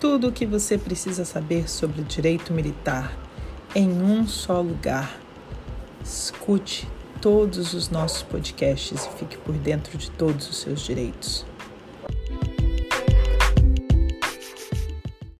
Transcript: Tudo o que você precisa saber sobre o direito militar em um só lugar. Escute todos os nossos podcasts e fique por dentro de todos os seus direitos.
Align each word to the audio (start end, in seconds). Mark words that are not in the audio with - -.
Tudo 0.00 0.28
o 0.28 0.32
que 0.32 0.46
você 0.46 0.78
precisa 0.78 1.24
saber 1.24 1.68
sobre 1.68 2.02
o 2.02 2.04
direito 2.04 2.52
militar 2.52 3.18
em 3.74 3.90
um 3.90 4.28
só 4.28 4.60
lugar. 4.60 5.18
Escute 6.04 6.88
todos 7.20 7.74
os 7.74 7.88
nossos 7.88 8.22
podcasts 8.22 9.04
e 9.04 9.18
fique 9.18 9.36
por 9.38 9.56
dentro 9.56 9.98
de 9.98 10.08
todos 10.12 10.48
os 10.48 10.58
seus 10.58 10.82
direitos. 10.82 11.44